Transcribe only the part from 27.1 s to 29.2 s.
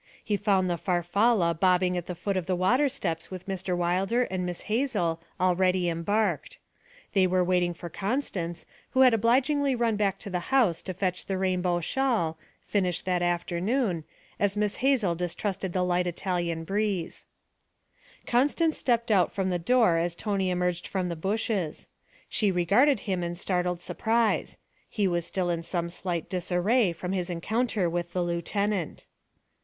his encounter with the lieutenant.